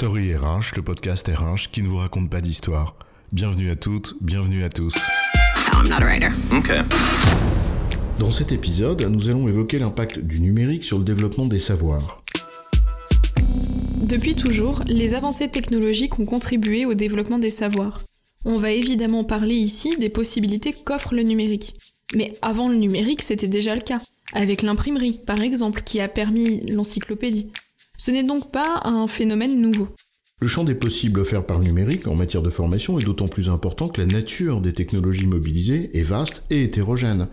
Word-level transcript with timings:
Story 0.00 0.34
RH, 0.34 0.76
le 0.76 0.82
podcast 0.82 1.28
RH 1.28 1.70
qui 1.70 1.82
ne 1.82 1.88
vous 1.88 1.98
raconte 1.98 2.30
pas 2.30 2.40
d'histoire. 2.40 2.96
Bienvenue 3.32 3.68
à 3.68 3.76
toutes, 3.76 4.14
bienvenue 4.22 4.64
à 4.64 4.70
tous. 4.70 4.94
I'm 5.74 5.90
not 5.90 5.96
a 5.96 6.06
writer. 6.06 6.30
Okay. 6.50 6.80
Dans 8.18 8.30
cet 8.30 8.50
épisode, 8.50 9.02
nous 9.02 9.28
allons 9.28 9.46
évoquer 9.46 9.78
l'impact 9.78 10.18
du 10.18 10.40
numérique 10.40 10.84
sur 10.84 10.96
le 10.96 11.04
développement 11.04 11.44
des 11.44 11.58
savoirs. 11.58 12.22
Depuis 13.98 14.34
toujours, 14.34 14.80
les 14.86 15.12
avancées 15.12 15.50
technologiques 15.50 16.18
ont 16.18 16.24
contribué 16.24 16.86
au 16.86 16.94
développement 16.94 17.38
des 17.38 17.50
savoirs. 17.50 18.00
On 18.46 18.56
va 18.56 18.70
évidemment 18.70 19.24
parler 19.24 19.56
ici 19.56 19.98
des 19.98 20.08
possibilités 20.08 20.72
qu'offre 20.72 21.14
le 21.14 21.24
numérique. 21.24 21.74
Mais 22.16 22.32
avant 22.40 22.70
le 22.70 22.76
numérique, 22.76 23.20
c'était 23.20 23.48
déjà 23.48 23.74
le 23.74 23.82
cas, 23.82 24.00
avec 24.32 24.62
l'imprimerie 24.62 25.20
par 25.26 25.42
exemple, 25.42 25.82
qui 25.82 26.00
a 26.00 26.08
permis 26.08 26.64
l'encyclopédie. 26.72 27.50
Ce 28.02 28.10
n'est 28.10 28.24
donc 28.24 28.50
pas 28.50 28.80
un 28.84 29.06
phénomène 29.06 29.60
nouveau. 29.60 29.86
Le 30.40 30.48
champ 30.48 30.64
des 30.64 30.74
possibles 30.74 31.20
offerts 31.20 31.44
par 31.44 31.58
le 31.58 31.66
numérique 31.66 32.06
en 32.06 32.14
matière 32.14 32.40
de 32.40 32.48
formation 32.48 32.98
est 32.98 33.04
d'autant 33.04 33.28
plus 33.28 33.50
important 33.50 33.88
que 33.88 34.00
la 34.00 34.06
nature 34.06 34.62
des 34.62 34.72
technologies 34.72 35.26
mobilisées 35.26 35.90
est 35.92 36.02
vaste 36.02 36.42
et 36.48 36.62
hétérogène. 36.62 37.28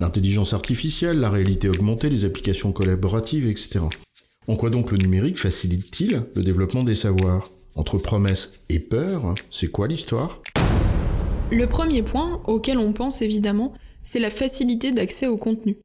L'intelligence 0.00 0.54
artificielle, 0.54 1.20
la 1.20 1.30
réalité 1.30 1.68
augmentée, 1.68 2.10
les 2.10 2.24
applications 2.24 2.72
collaboratives, 2.72 3.46
etc. 3.46 3.78
En 4.48 4.56
quoi 4.56 4.70
donc 4.70 4.90
le 4.90 4.98
numérique 4.98 5.38
facilite-t-il 5.38 6.24
le 6.34 6.42
développement 6.42 6.82
des 6.82 6.96
savoirs? 6.96 7.48
Entre 7.76 7.98
promesses 7.98 8.64
et 8.70 8.80
peur, 8.80 9.34
c'est 9.52 9.70
quoi 9.70 9.86
l'histoire? 9.86 10.42
Le 11.52 11.66
premier 11.68 12.02
point 12.02 12.42
auquel 12.48 12.78
on 12.78 12.92
pense 12.92 13.22
évidemment, 13.22 13.72
c'est 14.02 14.18
la 14.18 14.30
facilité 14.30 14.90
d'accès 14.90 15.28
au 15.28 15.36
contenu. 15.36 15.76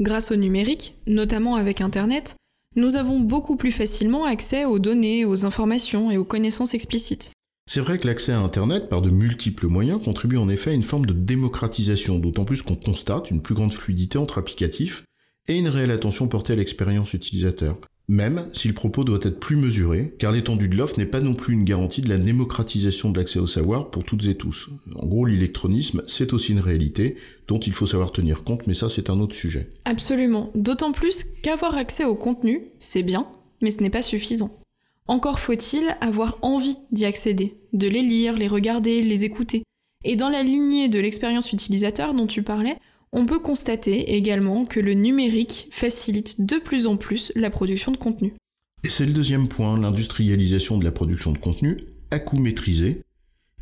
Grâce 0.00 0.32
au 0.32 0.36
numérique, 0.36 0.96
notamment 1.06 1.56
avec 1.56 1.82
Internet, 1.82 2.36
nous 2.76 2.96
avons 2.96 3.20
beaucoup 3.20 3.56
plus 3.56 3.72
facilement 3.72 4.24
accès 4.24 4.64
aux 4.64 4.78
données, 4.78 5.24
aux 5.24 5.44
informations 5.44 6.10
et 6.10 6.16
aux 6.16 6.24
connaissances 6.24 6.74
explicites. 6.74 7.32
C'est 7.66 7.80
vrai 7.80 7.98
que 7.98 8.06
l'accès 8.06 8.32
à 8.32 8.40
Internet 8.40 8.88
par 8.88 9.00
de 9.00 9.10
multiples 9.10 9.68
moyens 9.68 10.04
contribue 10.04 10.36
en 10.36 10.48
effet 10.48 10.70
à 10.70 10.74
une 10.74 10.82
forme 10.82 11.06
de 11.06 11.14
démocratisation, 11.14 12.18
d'autant 12.18 12.44
plus 12.44 12.62
qu'on 12.62 12.74
constate 12.74 13.30
une 13.30 13.40
plus 13.40 13.54
grande 13.54 13.72
fluidité 13.72 14.18
entre 14.18 14.38
applicatifs 14.38 15.04
et 15.48 15.58
une 15.58 15.68
réelle 15.68 15.90
attention 15.90 16.28
portée 16.28 16.52
à 16.52 16.56
l'expérience 16.56 17.14
utilisateur. 17.14 17.78
Même 18.06 18.50
si 18.52 18.68
le 18.68 18.74
propos 18.74 19.02
doit 19.02 19.20
être 19.22 19.40
plus 19.40 19.56
mesuré, 19.56 20.14
car 20.18 20.30
l'étendue 20.30 20.68
de 20.68 20.76
l'offre 20.76 20.98
n'est 20.98 21.06
pas 21.06 21.22
non 21.22 21.34
plus 21.34 21.54
une 21.54 21.64
garantie 21.64 22.02
de 22.02 22.10
la 22.10 22.18
démocratisation 22.18 23.10
de 23.10 23.18
l'accès 23.18 23.38
au 23.38 23.46
savoir 23.46 23.90
pour 23.90 24.04
toutes 24.04 24.26
et 24.26 24.34
tous. 24.34 24.68
En 24.94 25.06
gros, 25.06 25.24
l'électronisme, 25.24 26.02
c'est 26.06 26.34
aussi 26.34 26.52
une 26.52 26.60
réalité 26.60 27.16
dont 27.48 27.58
il 27.58 27.72
faut 27.72 27.86
savoir 27.86 28.12
tenir 28.12 28.44
compte, 28.44 28.66
mais 28.66 28.74
ça 28.74 28.90
c'est 28.90 29.08
un 29.08 29.20
autre 29.20 29.34
sujet. 29.34 29.70
Absolument, 29.86 30.50
d'autant 30.54 30.92
plus 30.92 31.24
qu'avoir 31.42 31.76
accès 31.76 32.04
au 32.04 32.14
contenu, 32.14 32.64
c'est 32.78 33.02
bien, 33.02 33.26
mais 33.62 33.70
ce 33.70 33.82
n'est 33.82 33.90
pas 33.90 34.02
suffisant. 34.02 34.60
Encore 35.06 35.40
faut-il 35.40 35.96
avoir 36.02 36.38
envie 36.42 36.76
d'y 36.92 37.06
accéder, 37.06 37.54
de 37.72 37.88
les 37.88 38.02
lire, 38.02 38.36
les 38.36 38.48
regarder, 38.48 39.02
les 39.02 39.24
écouter. 39.24 39.62
Et 40.04 40.16
dans 40.16 40.28
la 40.28 40.42
lignée 40.42 40.88
de 40.88 41.00
l'expérience 41.00 41.52
utilisateur 41.54 42.12
dont 42.12 42.26
tu 42.26 42.42
parlais, 42.42 42.76
on 43.14 43.26
peut 43.26 43.38
constater 43.38 44.14
également 44.16 44.66
que 44.66 44.80
le 44.80 44.92
numérique 44.94 45.68
facilite 45.70 46.44
de 46.44 46.56
plus 46.58 46.86
en 46.86 46.96
plus 46.96 47.32
la 47.36 47.48
production 47.48 47.92
de 47.92 47.96
contenu. 47.96 48.34
Et 48.82 48.90
c'est 48.90 49.06
le 49.06 49.12
deuxième 49.12 49.48
point, 49.48 49.78
l'industrialisation 49.78 50.76
de 50.78 50.84
la 50.84 50.90
production 50.90 51.32
de 51.32 51.38
contenu 51.38 51.78
à 52.10 52.18
coût 52.18 52.38
maîtrisé, 52.38 53.02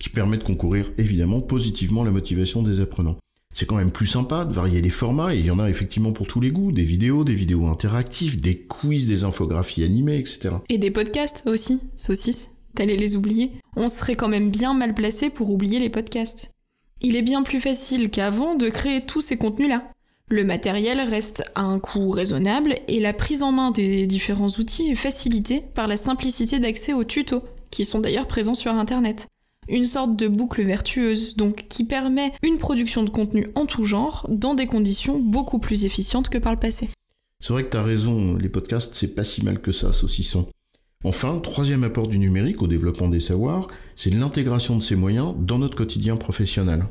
qui 0.01 0.09
permet 0.09 0.39
de 0.39 0.43
concourir 0.43 0.91
évidemment 0.99 1.41
positivement 1.41 2.03
la 2.03 2.11
motivation 2.11 2.63
des 2.63 2.81
apprenants. 2.81 3.19
C'est 3.55 3.67
quand 3.67 3.77
même 3.77 3.93
plus 3.93 4.07
sympa 4.07 4.47
de 4.47 4.55
varier 4.55 4.81
les 4.81 4.91
formats, 4.91 5.35
et 5.35 5.39
il 5.39 5.45
y 5.45 5.51
en 5.51 5.59
a 5.59 5.69
effectivement 5.69 6.13
pour 6.13 6.27
tous 6.27 6.41
les 6.41 6.51
goûts, 6.51 6.73
des 6.73 6.83
vidéos, 6.83 7.23
des 7.23 7.35
vidéos 7.35 7.67
interactives, 7.67 8.41
des 8.41 8.57
quiz, 8.57 9.07
des 9.07 9.25
infographies 9.25 9.85
animées, 9.85 10.19
etc. 10.19 10.57
Et 10.71 10.79
des 10.79 10.91
podcasts 10.91 11.47
aussi, 11.47 11.83
saucisses, 11.95 12.53
t'allais 12.75 12.97
les 12.97 13.17
oublier. 13.17 13.53
On 13.77 13.89
serait 13.89 14.17
quand 14.17 14.29
même 14.29 14.51
bien 14.51 14.73
mal 14.73 14.95
placé 14.95 15.29
pour 15.29 15.51
oublier 15.51 15.79
les 15.79 15.91
podcasts 15.91 16.51
il 17.03 17.17
est 17.17 17.23
bien 17.23 17.43
plus 17.43 17.61
facile 17.61 18.11
qu'avant 18.11 18.55
de 18.55 18.69
créer 18.69 19.01
tous 19.01 19.21
ces 19.21 19.37
contenus-là. 19.37 19.83
Le 20.29 20.45
matériel 20.45 21.01
reste 21.01 21.45
à 21.55 21.63
un 21.63 21.79
coût 21.79 22.09
raisonnable 22.11 22.77
et 22.89 23.01
la 23.01 23.13
prise 23.13 23.43
en 23.43 23.53
main 23.53 23.71
des 23.71 24.07
différents 24.07 24.49
outils 24.49 24.91
est 24.91 24.97
facilitée 24.97 25.63
par 25.75 25.89
la 25.89 25.97
simplicité 25.97 26.59
d'accès 26.59 26.95
aux 26.95 27.05
tutos, 27.05 27.43
qui 27.71 27.85
sont 27.85 28.01
d'ailleurs 28.01 28.29
présents 28.29 28.55
sur 28.55 28.73
Internet. 28.73 29.27
Une 29.69 29.85
sorte 29.85 30.17
de 30.17 30.29
boucle 30.29 30.63
vertueuse, 30.63 31.37
donc, 31.37 31.67
qui 31.69 31.85
permet 31.85 32.33
une 32.43 32.57
production 32.57 33.03
de 33.03 33.11
contenu 33.11 33.49
en 33.55 33.67
tout 33.67 33.85
genre 33.85 34.27
dans 34.29 34.55
des 34.55 34.67
conditions 34.67 35.19
beaucoup 35.19 35.59
plus 35.59 35.85
efficientes 35.85 36.31
que 36.31 36.39
par 36.39 36.53
le 36.53 36.59
passé. 36.59 36.89
C'est 37.41 37.53
vrai 37.53 37.65
que 37.65 37.71
t'as 37.71 37.83
raison, 37.83 38.37
les 38.37 38.49
podcasts, 38.49 38.95
c'est 38.95 39.15
pas 39.15 39.25
si 39.25 39.45
mal 39.45 39.61
que 39.61 39.73
ça, 39.73 39.93
saucisson. 39.93 40.49
Enfin, 41.05 41.39
troisième 41.39 41.83
apport 41.83 42.07
du 42.07 42.19
numérique 42.19 42.63
au 42.63 42.69
développement 42.69 43.09
des 43.09 43.21
savoirs, 43.21 43.67
c'est 43.97 44.15
l'intégration 44.15 44.77
de 44.77 44.83
ces 44.83 44.95
moyens 44.95 45.35
dans 45.39 45.59
notre 45.59 45.77
quotidien 45.77 46.17
professionnel. 46.17 46.85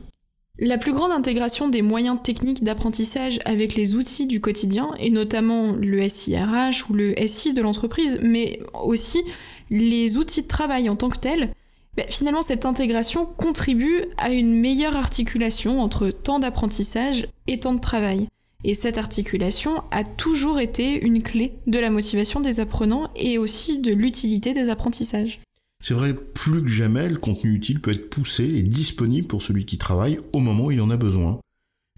La 0.60 0.78
plus 0.78 0.92
grande 0.92 1.12
intégration 1.12 1.70
des 1.70 1.82
moyens 1.82 2.18
techniques 2.22 2.64
d'apprentissage 2.64 3.40
avec 3.46 3.76
les 3.76 3.96
outils 3.96 4.28
du 4.28 4.42
quotidien, 4.42 4.92
et 5.00 5.10
notamment 5.10 5.72
le 5.72 6.08
SIRH 6.08 6.90
ou 6.90 6.94
le 6.94 7.16
SI 7.26 7.54
de 7.54 7.62
l'entreprise, 7.62 8.20
mais 8.22 8.60
aussi 8.84 9.24
les 9.70 10.18
outils 10.18 10.44
de 10.44 10.48
travail 10.48 10.90
en 10.90 10.98
tant 10.98 11.10
que 11.10 11.18
tels, 11.18 11.54
ben, 11.96 12.06
finalement 12.10 12.42
cette 12.42 12.66
intégration 12.66 13.26
contribue 13.26 14.04
à 14.18 14.30
une 14.30 14.54
meilleure 14.54 14.96
articulation 14.96 15.82
entre 15.82 16.10
temps 16.10 16.40
d'apprentissage 16.40 17.28
et 17.48 17.60
temps 17.60 17.74
de 17.74 17.82
travail. 17.82 18.28
Et 18.64 18.74
cette 18.74 18.98
articulation 18.98 19.84
a 19.92 20.04
toujours 20.04 20.60
été 20.60 21.04
une 21.04 21.24
clé 21.24 21.54
de 21.68 21.80
la 21.80 21.90
motivation 21.90 22.40
des 22.40 22.60
apprenants 22.60 23.10
et 23.16 23.38
aussi 23.38 23.80
de 23.80 23.94
l'utilité 23.94 24.54
des 24.54 24.70
apprentissages. 24.70 25.40
C'est 25.84 25.96
vrai, 25.96 26.14
plus 26.14 26.62
que 26.62 26.68
jamais, 26.68 27.10
le 27.10 27.18
contenu 27.18 27.54
utile 27.54 27.82
peut 27.82 27.92
être 27.92 28.10
poussé 28.10 28.44
et 28.44 28.62
disponible 28.62 29.28
pour 29.28 29.42
celui 29.42 29.66
qui 29.66 29.80
travaille 29.80 30.20
au 30.32 30.40
moment 30.40 30.66
où 30.66 30.72
il 30.72 30.82
en 30.82 30.92
a 30.92 30.98
besoin. 30.98 31.40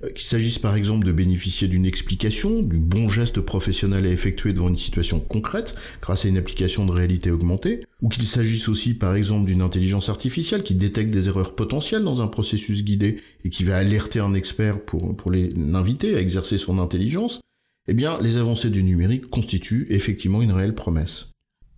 Euh, 0.03 0.09
qu'il 0.09 0.25
s'agisse 0.25 0.59
par 0.59 0.75
exemple 0.75 1.05
de 1.05 1.11
bénéficier 1.11 1.67
d'une 1.67 1.85
explication, 1.85 2.61
du 2.61 2.77
bon 2.77 3.09
geste 3.09 3.41
professionnel 3.41 4.05
à 4.05 4.09
effectuer 4.09 4.53
devant 4.53 4.69
une 4.69 4.77
situation 4.77 5.19
concrète 5.19 5.75
grâce 6.01 6.25
à 6.25 6.27
une 6.27 6.37
application 6.37 6.85
de 6.85 6.91
réalité 6.91 7.31
augmentée, 7.31 7.85
ou 8.01 8.09
qu'il 8.09 8.25
s'agisse 8.25 8.69
aussi 8.69 8.93
par 8.93 9.15
exemple 9.15 9.47
d'une 9.47 9.61
intelligence 9.61 10.09
artificielle 10.09 10.63
qui 10.63 10.75
détecte 10.75 11.11
des 11.11 11.27
erreurs 11.27 11.55
potentielles 11.55 12.03
dans 12.03 12.21
un 12.21 12.27
processus 12.27 12.83
guidé 12.83 13.21
et 13.43 13.49
qui 13.49 13.63
va 13.63 13.77
alerter 13.77 14.19
un 14.19 14.33
expert 14.33 14.81
pour, 14.81 15.15
pour 15.15 15.31
l'inviter 15.31 16.15
à 16.15 16.19
exercer 16.19 16.57
son 16.57 16.79
intelligence, 16.79 17.41
eh 17.87 17.93
bien 17.93 18.17
les 18.21 18.37
avancées 18.37 18.69
du 18.69 18.83
numérique 18.83 19.29
constituent 19.29 19.87
effectivement 19.89 20.41
une 20.41 20.51
réelle 20.51 20.75
promesse. 20.75 21.29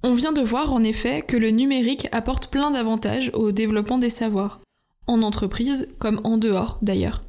On 0.03 0.13
vient 0.13 0.33
de 0.33 0.41
voir 0.41 0.71
en 0.71 0.83
effet 0.83 1.23
que 1.27 1.37
le 1.37 1.49
numérique 1.49 2.07
apporte 2.11 2.47
plein 2.47 2.69
d'avantages 2.69 3.31
au 3.33 3.51
développement 3.51 3.97
des 3.97 4.11
savoirs, 4.11 4.61
en 5.07 5.23
entreprise 5.23 5.95
comme 5.97 6.21
en 6.23 6.37
dehors 6.37 6.77
d'ailleurs. 6.83 7.23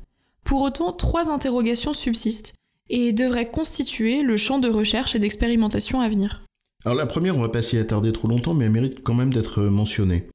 Pour 0.47 0.63
autant, 0.63 0.93
trois 0.93 1.33
interrogations 1.33 1.93
subsistent 1.93 2.55
et 2.89 3.13
devraient 3.13 3.51
constituer 3.51 4.23
le 4.23 4.37
champ 4.37 4.61
de 4.61 4.69
recherche 4.69 5.17
et 5.17 5.19
d'expérimentation 5.19 6.01
à 6.01 6.09
venir. 6.09 6.45
Alors 6.85 6.97
la 6.97 7.07
première, 7.07 7.37
on 7.37 7.41
va 7.41 7.49
pas 7.49 7.63
s'y 7.63 7.79
attarder 7.79 8.13
trop 8.13 8.29
longtemps, 8.29 8.55
mais 8.55 8.67
elle 8.67 8.71
mérite 8.71 9.03
quand 9.03 9.15
même 9.15 9.35
d'être 9.35 9.65
mentionnée. 9.65 10.29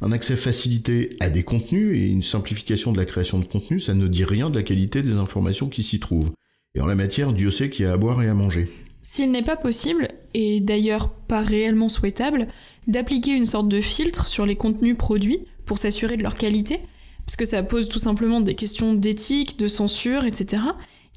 Un 0.00 0.12
accès 0.12 0.36
facilité 0.36 1.16
à 1.18 1.30
des 1.30 1.42
contenus 1.42 1.98
et 1.98 2.06
une 2.06 2.22
simplification 2.22 2.92
de 2.92 2.98
la 2.98 3.06
création 3.06 3.40
de 3.40 3.44
contenus, 3.44 3.86
ça 3.86 3.94
ne 3.94 4.06
dit 4.06 4.24
rien 4.24 4.50
de 4.50 4.54
la 4.54 4.62
qualité 4.62 5.02
des 5.02 5.14
informations 5.14 5.68
qui 5.68 5.82
s'y 5.82 5.98
trouvent. 5.98 6.30
Et 6.76 6.80
en 6.80 6.86
la 6.86 6.94
matière, 6.94 7.32
Dieu 7.32 7.50
sait 7.50 7.68
qu'il 7.68 7.86
y 7.86 7.88
a 7.88 7.92
à 7.92 7.96
boire 7.96 8.22
et 8.22 8.28
à 8.28 8.34
manger. 8.34 8.70
S'il 9.02 9.32
n'est 9.32 9.42
pas 9.42 9.56
possible, 9.56 10.06
et 10.32 10.60
d'ailleurs 10.60 11.10
pas 11.10 11.42
réellement 11.42 11.88
souhaitable, 11.88 12.46
d'appliquer 12.86 13.32
une 13.32 13.46
sorte 13.46 13.68
de 13.68 13.80
filtre 13.80 14.28
sur 14.28 14.46
les 14.46 14.54
contenus 14.54 14.96
produits 14.96 15.40
pour 15.64 15.78
s'assurer 15.78 16.16
de 16.16 16.22
leur 16.22 16.36
qualité, 16.36 16.82
parce 17.26 17.48
ça 17.48 17.62
pose 17.62 17.88
tout 17.88 17.98
simplement 17.98 18.40
des 18.40 18.54
questions 18.54 18.94
d'éthique, 18.94 19.58
de 19.58 19.68
censure, 19.68 20.24
etc., 20.24 20.62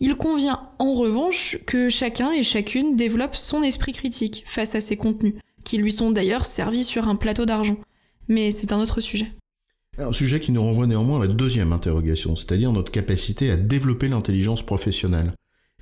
il 0.01 0.15
convient 0.15 0.61
en 0.79 0.93
revanche 0.93 1.57
que 1.65 1.89
chacun 1.89 2.31
et 2.31 2.41
chacune 2.41 2.95
développe 2.95 3.35
son 3.35 3.63
esprit 3.63 3.91
critique 3.91 4.43
face 4.45 4.75
à 4.75 4.81
ces 4.81 4.95
contenus, 4.95 5.35
qui 5.65 5.77
lui 5.77 5.91
sont 5.91 6.11
d'ailleurs 6.11 6.45
servis 6.45 6.85
sur 6.85 7.09
un 7.09 7.15
plateau 7.15 7.45
d'argent. 7.45 7.77
Mais 8.29 8.51
c'est 8.51 8.71
un 8.71 8.79
autre 8.79 9.01
sujet. 9.01 9.27
Un 9.97 10.13
sujet 10.13 10.39
qui 10.39 10.53
nous 10.53 10.63
renvoie 10.63 10.87
néanmoins 10.87 11.19
à 11.19 11.27
la 11.27 11.33
deuxième 11.33 11.73
interrogation, 11.73 12.37
c'est-à-dire 12.37 12.71
notre 12.71 12.91
capacité 12.91 13.51
à 13.51 13.57
développer 13.57 14.07
l'intelligence 14.07 14.65
professionnelle. 14.65 15.33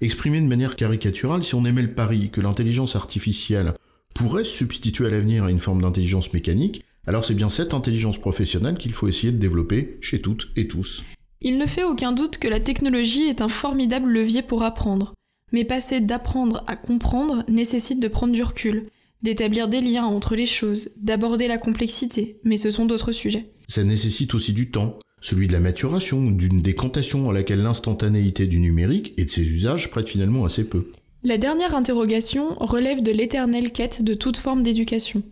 Exprimé 0.02 0.42
de 0.42 0.48
manière 0.48 0.76
caricaturale, 0.76 1.44
si 1.44 1.54
on 1.54 1.66
aimait 1.66 1.84
le 1.84 1.94
pari 1.94 2.32
que 2.32 2.42
l'intelligence 2.42 2.96
artificielle 2.96 3.74
pourrait 4.16 4.44
se 4.44 4.58
substituer 4.58 5.06
à 5.06 5.10
l'avenir 5.10 5.44
à 5.44 5.52
une 5.52 5.60
forme 5.60 5.84
d'intelligence 5.84 6.34
mécanique, 6.34 6.84
alors 7.08 7.26
c'est 7.26 7.34
bien 7.34 7.50
cette 7.50 7.74
intelligence 7.74 8.20
professionnelle 8.20 8.78
qu'il 8.78 8.94
faut 8.94 9.08
essayer 9.08 9.32
de 9.32 9.38
développer 9.38 9.98
chez 10.02 10.22
toutes 10.22 10.50
et 10.56 10.68
tous. 10.68 11.04
Il 11.42 11.58
ne 11.58 11.66
fait 11.66 11.84
aucun 11.84 12.12
doute 12.12 12.38
que 12.38 12.48
la 12.48 12.60
technologie 12.60 13.28
est 13.28 13.42
un 13.42 13.50
formidable 13.50 14.12
levier 14.12 14.42
pour 14.42 14.64
apprendre. 14.64 15.14
Mais 15.54 15.64
passer 15.64 16.02
d'apprendre 16.02 16.64
à 16.68 16.76
comprendre 16.76 17.46
nécessite 17.48 18.02
de 18.02 18.08
prendre 18.10 18.34
du 18.34 18.44
recul, 18.44 18.88
d'établir 19.22 19.70
des 19.70 19.82
liens 19.82 20.06
entre 20.06 20.36
les 20.36 20.46
choses, 20.46 20.92
d'aborder 20.98 21.48
la 21.48 21.58
complexité, 21.58 22.40
mais 22.44 22.58
ce 22.58 22.72
sont 22.72 22.86
d'autres 22.86 23.14
sujets. 23.14 23.52
Ça 23.68 23.84
nécessite 23.84 24.34
aussi 24.34 24.52
du 24.52 24.72
temps, 24.72 25.00
celui 25.22 25.48
de 25.48 25.54
la 25.54 25.60
maturation, 25.60 26.32
d'une 26.32 26.62
décantation 26.62 27.30
à 27.30 27.34
laquelle 27.34 27.62
l'instantanéité 27.62 28.46
du 28.46 28.60
numérique 28.60 29.14
et 29.18 29.26
de 29.26 29.30
ses 29.30 29.48
usages 29.48 29.90
prête 29.90 30.10
finalement 30.10 30.44
assez 30.44 30.66
peu. 30.66 30.92
La 31.24 31.38
dernière 31.38 31.76
interrogation 31.76 32.56
relève 32.60 33.02
de 33.02 33.12
l'éternelle 33.12 33.72
quête 33.72 34.04
de 34.04 34.14
toute 34.14 34.38
forme 34.38 34.64
d'éducation. 34.64 35.24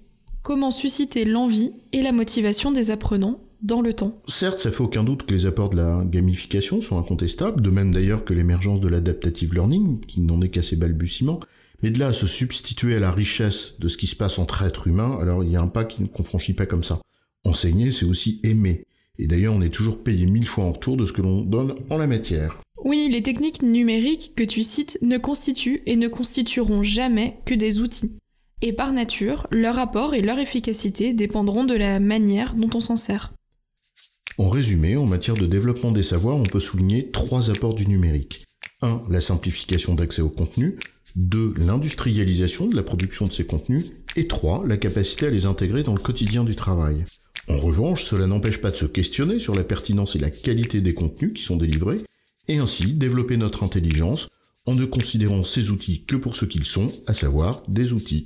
Comment 0.46 0.70
susciter 0.70 1.26
l'envie 1.26 1.72
et 1.92 2.04
la 2.04 2.12
motivation 2.12 2.72
des 2.72 2.92
apprenants 2.92 3.40
dans 3.64 3.82
le 3.82 3.94
temps. 3.94 4.22
Certes, 4.28 4.60
ça 4.60 4.72
fait 4.72 4.84
aucun 4.84 5.04
doute 5.04 5.24
que 5.24 5.34
les 5.34 5.48
apports 5.48 5.72
de 5.72 5.78
la 5.78 6.04
gamification 6.06 6.82
sont 6.82 7.00
incontestables, 7.00 7.64
de 7.64 7.70
même 7.72 7.92
d'ailleurs 7.92 8.24
que 8.24 8.36
l'émergence 8.36 8.80
de 8.80 8.88
l'adaptative 8.88 9.56
learning, 9.56 10.02
qui 10.06 10.22
n'en 10.22 10.40
est 10.44 10.50
qu'à 10.50 10.62
ses 10.62 10.76
balbutiements, 10.76 11.40
mais 11.82 11.90
de 11.90 11.98
là 11.98 12.10
à 12.10 12.14
se 12.14 12.28
substituer 12.28 12.96
à 12.96 13.00
la 13.00 13.12
richesse 13.12 13.74
de 13.80 13.88
ce 13.88 13.98
qui 13.98 14.06
se 14.06 14.16
passe 14.16 14.38
entre 14.38 14.62
êtres 14.62 14.88
humains, 14.88 15.18
alors 15.20 15.44
il 15.44 15.50
y 15.50 15.56
a 15.56 15.62
un 15.62 15.68
pas 15.68 15.84
qu'on 15.84 16.24
franchit 16.24 16.54
pas 16.54 16.68
comme 16.68 16.84
ça. 16.84 17.02
Enseigner, 17.44 17.90
c'est 17.90 18.06
aussi 18.06 18.40
aimer. 18.44 18.84
Et 19.18 19.26
d'ailleurs, 19.26 19.56
on 19.56 19.64
est 19.64 19.74
toujours 19.74 20.04
payé 20.04 20.28
mille 20.28 20.46
fois 20.46 20.66
en 20.66 20.74
retour 20.74 20.96
de 20.96 21.08
ce 21.08 21.14
que 21.14 21.24
l'on 21.24 21.42
donne 21.42 21.74
en 21.90 21.98
la 21.98 22.06
matière. 22.06 22.62
Oui, 22.84 23.10
les 23.12 23.24
techniques 23.24 23.64
numériques 23.64 24.34
que 24.36 24.44
tu 24.44 24.62
cites 24.62 25.00
ne 25.02 25.18
constituent 25.18 25.82
et 25.88 25.96
ne 25.96 26.08
constitueront 26.08 26.84
jamais 26.84 27.40
que 27.46 27.56
des 27.56 27.80
outils. 27.80 28.12
Et 28.62 28.74
par 28.74 28.94
nature, 28.94 29.48
leur 29.52 29.78
apport 29.80 30.14
et 30.14 30.22
leur 30.22 30.40
efficacité 30.40 31.14
dépendront 31.14 31.66
de 31.66 31.76
la 31.76 32.00
manière 32.00 32.56
dont 32.56 32.70
on 32.74 32.80
s'en 32.80 32.98
sert. 32.98 33.34
En 34.38 34.50
résumé, 34.50 34.98
en 34.98 35.06
matière 35.06 35.36
de 35.36 35.46
développement 35.46 35.92
des 35.92 36.04
savoirs, 36.04 36.38
on 36.38 36.44
peut 36.44 36.60
souligner 36.60 37.10
trois 37.12 37.50
apports 37.50 37.74
du 37.74 37.88
numérique. 37.88 38.46
1. 38.82 39.04
La 39.10 39.22
simplification 39.22 39.96
d'accès 39.96 40.22
au 40.22 40.30
contenu. 40.30 40.78
2. 41.16 41.54
L'industrialisation 41.58 42.68
de 42.68 42.76
la 42.76 42.84
production 42.84 43.28
de 43.28 43.34
ces 43.34 43.46
contenus. 43.46 43.86
Et 44.16 44.28
3. 44.28 44.66
La 44.68 44.78
capacité 44.78 45.28
à 45.28 45.30
les 45.30 45.46
intégrer 45.46 45.84
dans 45.84 45.94
le 45.94 46.02
quotidien 46.02 46.44
du 46.44 46.56
travail. 46.56 47.06
En 47.48 47.58
revanche, 47.58 48.04
cela 48.04 48.28
n'empêche 48.28 48.60
pas 48.60 48.72
de 48.72 48.76
se 48.76 48.86
questionner 48.86 49.40
sur 49.40 49.54
la 49.54 49.64
pertinence 49.64 50.16
et 50.16 50.20
la 50.20 50.32
qualité 50.32 50.82
des 50.82 50.94
contenus 50.94 51.34
qui 51.34 51.44
sont 51.44 51.58
délivrés, 51.58 51.98
et 52.48 52.58
ainsi 52.58 52.94
développer 52.94 53.38
notre 53.38 53.64
intelligence 53.64 54.30
en 54.66 54.74
ne 54.74 54.86
considérant 54.86 55.44
ces 55.44 55.70
outils 55.70 56.06
que 56.06 56.16
pour 56.16 56.36
ce 56.36 56.46
qu'ils 56.46 56.66
sont, 56.66 56.92
à 57.06 57.14
savoir 57.14 57.62
des 57.68 57.94
outils. 57.94 58.26